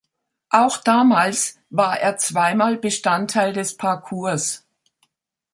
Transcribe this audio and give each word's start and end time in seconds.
Auch 0.49 0.77
damals 0.77 1.59
war 1.69 1.99
er 2.01 2.17
zweimal 2.17 2.75
Bestandteil 2.77 3.53
des 3.53 3.77
Parcours. 3.77 4.65